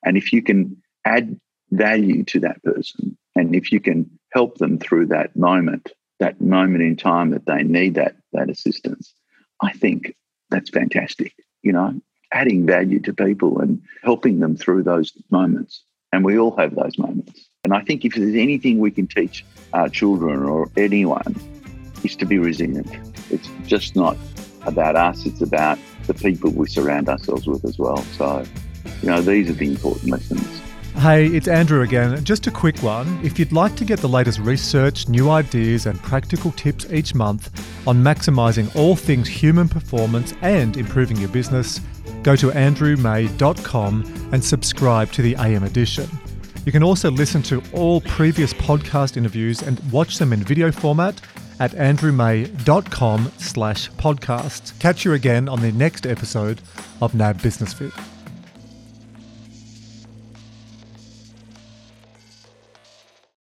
And 0.04 0.18
if 0.18 0.34
you 0.34 0.42
can 0.42 0.76
add 1.06 1.40
value 1.72 2.26
to 2.26 2.42
that 2.42 2.62
person 2.64 3.18
and 3.36 3.56
if 3.56 3.72
you 3.72 3.80
can 3.80 4.12
help 4.34 4.58
them 4.58 4.78
through 4.78 5.08
that 5.08 5.38
moment, 5.38 5.94
that 6.20 6.42
moment 6.42 6.84
in 6.84 6.98
time 6.98 7.30
that 7.30 7.46
they 7.46 7.64
need 7.64 7.96
that, 7.96 8.18
that 8.34 8.50
assistance, 8.50 9.14
I 9.62 9.72
think 9.72 10.16
that's 10.50 10.70
fantastic 10.70 11.34
you 11.68 11.74
know, 11.74 11.94
adding 12.32 12.66
value 12.66 13.00
to 13.02 13.14
people 13.14 13.60
and 13.60 13.82
helping 14.04 14.40
them 14.40 14.56
through 14.56 14.84
those 14.84 15.12
moments. 15.30 15.84
And 16.14 16.24
we 16.24 16.40
all 16.40 16.56
have 16.56 16.74
those 16.76 16.98
moments. 16.98 17.50
And 17.66 17.74
I 17.74 17.82
think 17.82 18.06
if 18.06 18.16
there's 18.16 18.36
anything 18.36 18.80
we 18.80 18.92
can 18.92 19.08
teach 19.08 19.44
our 19.74 19.90
children 19.90 20.44
or 20.44 20.70
anyone, 20.78 21.36
is 22.04 22.16
to 22.16 22.26
be 22.26 22.38
resilient. 22.38 22.90
It's 23.30 23.50
just 23.66 23.96
not 23.98 24.16
about 24.66 24.96
us, 24.96 25.26
it's 25.26 25.42
about 25.42 25.78
the 26.06 26.14
people 26.14 26.52
we 26.52 26.68
surround 26.68 27.10
ourselves 27.10 27.48
with 27.48 27.66
as 27.66 27.78
well. 27.78 27.98
So, 28.18 28.46
you 29.02 29.10
know, 29.10 29.22
these 29.22 29.50
are 29.50 29.54
the 29.54 29.68
important 29.68 30.12
lessons. 30.12 30.62
Hey, 31.00 31.28
it's 31.28 31.48
Andrew 31.48 31.84
again. 31.84 32.24
Just 32.24 32.48
a 32.48 32.52
quick 32.52 32.82
one. 32.82 33.24
If 33.24 33.38
you'd 33.38 33.52
like 33.52 33.76
to 33.76 33.86
get 33.86 34.00
the 34.00 34.10
latest 34.10 34.40
research, 34.40 35.08
new 35.08 35.30
ideas, 35.30 35.86
and 35.86 36.02
practical 36.02 36.52
tips 36.54 36.92
each 36.92 37.14
month 37.14 37.88
on 37.88 38.04
maximising 38.04 38.76
all 38.76 38.96
things 38.96 39.28
human 39.28 39.70
performance 39.70 40.34
and 40.42 40.76
improving 40.76 41.18
your 41.18 41.30
business, 41.30 41.82
go 42.24 42.36
to 42.36 42.50
andrewmay.com 42.50 44.30
and 44.34 44.44
subscribe 44.44 45.12
to 45.12 45.22
the 45.22 45.36
AM 45.36 45.64
edition. 45.64 46.10
You 46.66 46.72
can 46.72 46.82
also 46.82 47.12
listen 47.12 47.44
to 47.44 47.62
all 47.74 48.02
previous 48.02 48.52
podcast 48.56 49.18
interviews 49.18 49.62
and 49.62 49.80
watch 49.92 50.18
them 50.18 50.34
in 50.34 50.40
video 50.40 50.72
format 50.72 51.22
at 51.60 51.74
andrewmay.com 51.74 53.32
slash 53.38 53.92
podcasts. 53.92 54.78
Catch 54.80 55.06
you 55.06 55.14
again 55.14 55.48
on 55.48 55.62
the 55.62 55.72
next 55.72 56.08
episode 56.08 56.60
of 57.02 57.14
NAB 57.14 57.40
Business 57.44 57.72
Fit. 57.72 57.94